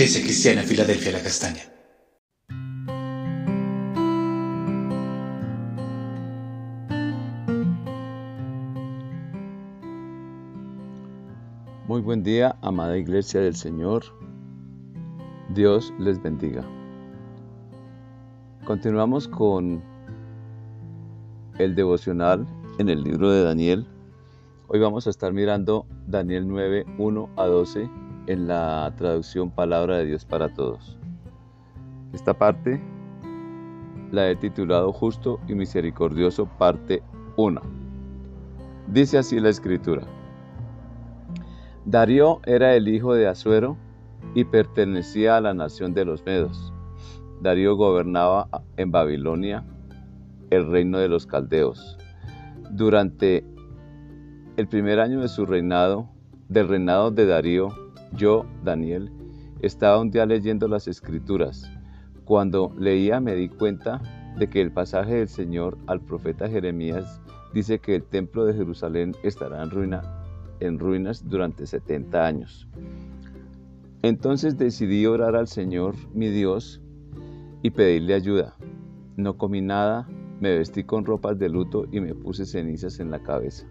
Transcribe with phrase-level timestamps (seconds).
[0.00, 1.60] Iglesia Cristiana Filadelfia La Castaña.
[11.86, 14.04] Muy buen día, amada Iglesia del Señor.
[15.50, 16.64] Dios les bendiga.
[18.64, 19.82] Continuamos con
[21.58, 22.46] el devocional
[22.78, 23.86] en el libro de Daniel.
[24.68, 30.06] Hoy vamos a estar mirando Daniel 9, 1 a 12 en la traducción Palabra de
[30.06, 30.98] Dios para Todos.
[32.12, 32.80] Esta parte
[34.10, 37.02] la he titulado Justo y Misericordioso, parte
[37.36, 37.60] 1.
[38.88, 40.02] Dice así la escritura.
[41.84, 43.76] Darío era el hijo de Asuero
[44.34, 46.72] y pertenecía a la nación de los Medos.
[47.40, 49.64] Darío gobernaba en Babilonia,
[50.50, 51.96] el reino de los caldeos.
[52.70, 53.44] Durante
[54.56, 56.08] el primer año de su reinado,
[56.48, 57.68] del reinado de Darío,
[58.12, 59.10] yo, Daniel,
[59.62, 61.70] estaba un día leyendo las escrituras.
[62.24, 64.00] Cuando leía me di cuenta
[64.38, 67.20] de que el pasaje del Señor al profeta Jeremías
[67.52, 70.02] dice que el templo de Jerusalén estará en, ruina,
[70.60, 72.68] en ruinas durante 70 años.
[74.02, 76.80] Entonces decidí orar al Señor, mi Dios,
[77.62, 78.56] y pedirle ayuda.
[79.16, 80.08] No comí nada,
[80.40, 83.66] me vestí con ropas de luto y me puse cenizas en la cabeza.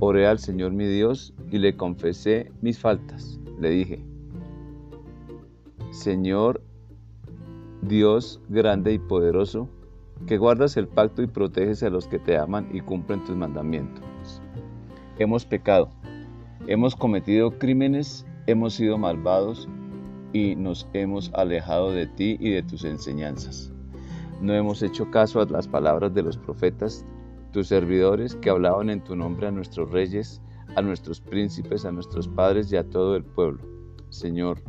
[0.00, 3.37] Oré al Señor mi Dios y le confesé mis faltas.
[3.60, 4.04] Le dije,
[5.90, 6.62] Señor
[7.82, 9.68] Dios grande y poderoso,
[10.26, 14.04] que guardas el pacto y proteges a los que te aman y cumplen tus mandamientos.
[15.18, 15.90] Hemos pecado,
[16.66, 19.68] hemos cometido crímenes, hemos sido malvados
[20.32, 23.72] y nos hemos alejado de ti y de tus enseñanzas.
[24.40, 27.04] No hemos hecho caso a las palabras de los profetas,
[27.52, 30.40] tus servidores que hablaban en tu nombre a nuestros reyes,
[30.74, 33.62] a nuestros príncipes, a nuestros padres y a todo el pueblo.
[34.10, 34.62] Señor,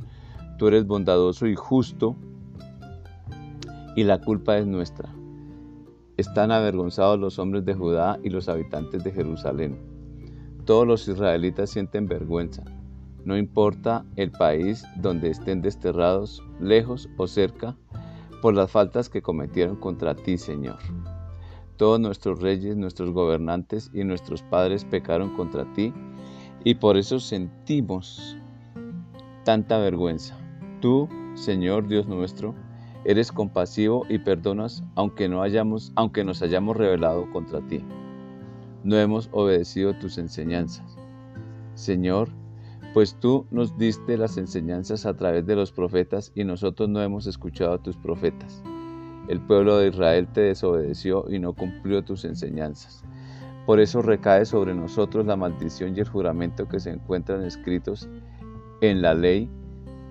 [0.58, 2.16] tú eres bondadoso y justo
[3.96, 5.10] y la culpa es nuestra.
[6.18, 9.78] Están avergonzados los hombres de Judá y los habitantes de Jerusalén.
[10.66, 12.64] Todos los israelitas sienten vergüenza
[13.26, 17.76] no importa el país donde estén desterrados, lejos o cerca,
[18.42, 20.80] por las faltas que cometieron contra ti, Señor.
[21.80, 25.94] Todos nuestros reyes, nuestros gobernantes y nuestros padres pecaron contra ti
[26.66, 28.38] y por eso sentimos
[29.46, 30.38] tanta vergüenza.
[30.82, 32.54] Tú, Señor Dios nuestro,
[33.06, 37.82] eres compasivo y perdonas aunque no hayamos aunque nos hayamos rebelado contra ti.
[38.84, 40.98] No hemos obedecido tus enseñanzas.
[41.76, 42.28] Señor,
[42.94, 47.26] pues tú nos diste las enseñanzas a través de los profetas y nosotros no hemos
[47.26, 48.62] escuchado a tus profetas.
[49.30, 53.04] El pueblo de Israel te desobedeció y no cumplió tus enseñanzas.
[53.68, 58.10] Por eso recae sobre nosotros la maldición y el juramento que se encuentran escritos
[58.82, 59.48] en la ley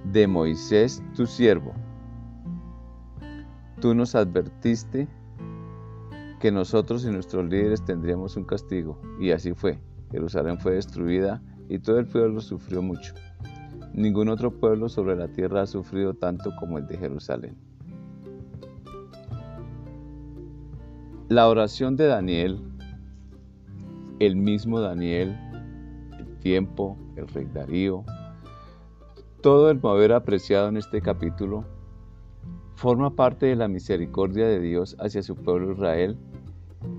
[0.05, 1.73] de Moisés, tu siervo.
[3.81, 5.09] Tú nos advertiste
[6.39, 9.81] que nosotros y nuestros líderes tendríamos un castigo, y así fue.
[10.13, 13.15] Jerusalén fue destruida y todo el pueblo sufrió mucho.
[13.93, 17.68] Ningún otro pueblo sobre la tierra ha sufrido tanto como el de Jerusalén.
[21.29, 22.59] La oración de Daniel,
[24.19, 25.37] el mismo Daniel,
[26.19, 28.03] el tiempo, el rey Darío,
[29.43, 31.67] todo el mover apreciado en este capítulo
[32.77, 36.17] forma parte de la misericordia de Dios hacia su pueblo Israel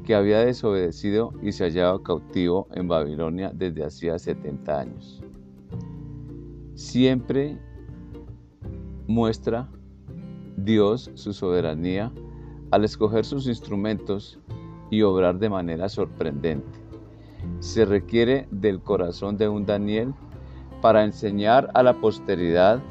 [0.06, 5.24] que había desobedecido y se hallaba cautivo en Babilonia desde hacía 70 años.
[6.76, 7.58] Siempre
[9.08, 9.68] muestra
[10.56, 12.12] Dios su soberanía
[12.72, 14.40] al escoger sus instrumentos
[14.90, 16.80] y obrar de manera sorprendente.
[17.60, 20.14] Se requiere del corazón de un Daniel
[20.82, 22.82] para enseñar a la posteridad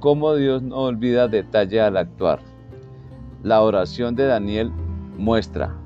[0.00, 2.40] cómo Dios no olvida detalle al actuar.
[3.42, 4.70] La oración de Daniel
[5.16, 5.76] muestra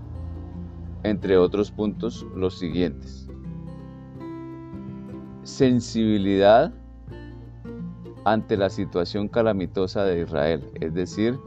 [1.05, 3.29] entre otros puntos, los siguientes.
[5.45, 6.73] Sensibilidad
[8.25, 11.39] ante la situación calamitosa de Israel, es decir,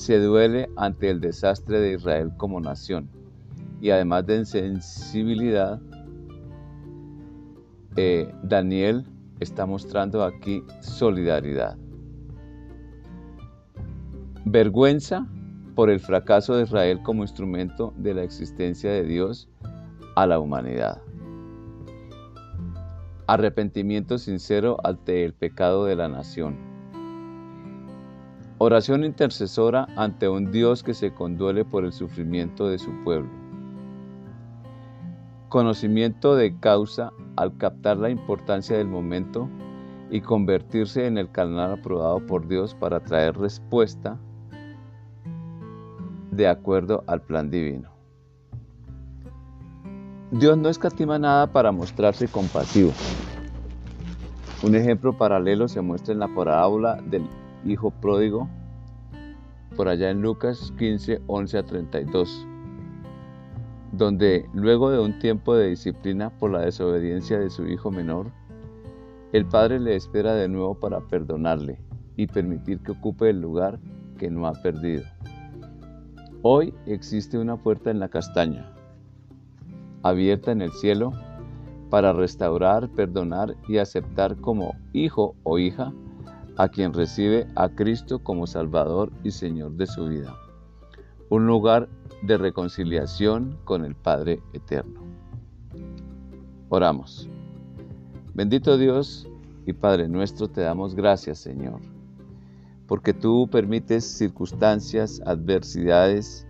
[0.00, 3.10] se duele ante el desastre de Israel como nación.
[3.82, 5.78] Y además de sensibilidad,
[7.96, 9.04] eh, Daniel
[9.40, 11.76] está mostrando aquí solidaridad.
[14.46, 15.26] Vergüenza
[15.74, 19.50] por el fracaso de Israel como instrumento de la existencia de Dios
[20.16, 21.02] a la humanidad.
[23.26, 26.69] Arrepentimiento sincero ante el pecado de la nación.
[28.62, 33.30] Oración intercesora ante un Dios que se conduele por el sufrimiento de su pueblo.
[35.48, 39.48] Conocimiento de causa al captar la importancia del momento
[40.10, 44.18] y convertirse en el canal aprobado por Dios para traer respuesta
[46.30, 47.88] de acuerdo al plan divino.
[50.32, 52.92] Dios no escatima nada para mostrarse compasivo.
[54.62, 57.22] Un ejemplo paralelo se muestra en la parábola del
[57.64, 58.48] hijo pródigo,
[59.76, 62.46] por allá en Lucas 15, 11 a 32,
[63.92, 68.30] donde luego de un tiempo de disciplina por la desobediencia de su hijo menor,
[69.32, 71.78] el padre le espera de nuevo para perdonarle
[72.16, 73.78] y permitir que ocupe el lugar
[74.18, 75.04] que no ha perdido.
[76.42, 78.74] Hoy existe una puerta en la castaña
[80.02, 81.12] abierta en el cielo
[81.90, 85.92] para restaurar, perdonar y aceptar como hijo o hija
[86.60, 90.36] a quien recibe a Cristo como Salvador y Señor de su vida.
[91.30, 91.88] Un lugar
[92.20, 95.00] de reconciliación con el Padre Eterno.
[96.68, 97.30] Oramos.
[98.34, 99.26] Bendito Dios
[99.64, 101.80] y Padre nuestro, te damos gracias, Señor,
[102.86, 106.46] porque tú permites circunstancias, adversidades,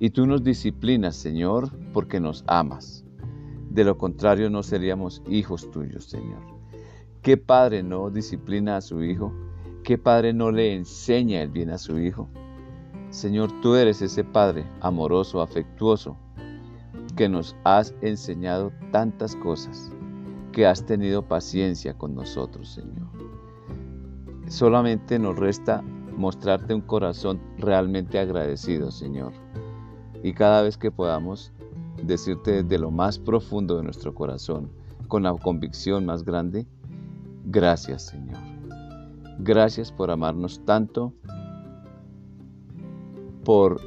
[0.00, 3.04] y tú nos disciplinas, Señor, porque nos amas.
[3.68, 6.53] De lo contrario, no seríamos hijos tuyos, Señor.
[7.24, 9.32] ¿Qué padre no disciplina a su hijo?
[9.82, 12.28] ¿Qué padre no le enseña el bien a su hijo?
[13.10, 16.16] Señor, tú eres ese Padre amoroso, afectuoso,
[17.16, 19.90] que nos has enseñado tantas cosas,
[20.52, 23.08] que has tenido paciencia con nosotros, Señor.
[24.46, 25.82] Solamente nos resta
[26.16, 29.32] mostrarte un corazón realmente agradecido, Señor
[30.24, 31.52] y cada vez que podamos
[32.02, 34.70] decirte desde lo más profundo de nuestro corazón,
[35.06, 36.66] con la convicción más grande,
[37.44, 38.38] gracias Señor.
[39.38, 41.12] Gracias por amarnos tanto,
[43.44, 43.80] por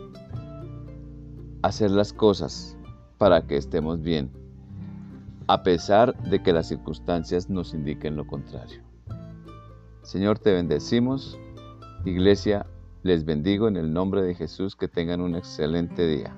[1.61, 2.77] hacer las cosas
[3.17, 4.29] para que estemos bien,
[5.47, 8.81] a pesar de que las circunstancias nos indiquen lo contrario.
[10.03, 11.37] Señor, te bendecimos.
[12.05, 12.65] Iglesia,
[13.03, 16.35] les bendigo en el nombre de Jesús, que tengan un excelente día.